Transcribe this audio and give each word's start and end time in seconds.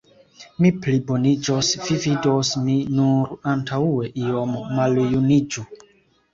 Mi 0.65 0.69
pliboniĝos, 0.85 1.69
vi 1.83 1.99
vidos, 2.07 2.51
mi 2.63 2.79
nur 3.01 3.37
antaŭe 3.55 4.11
iom 4.25 4.59
maljuniĝu! 4.83 5.71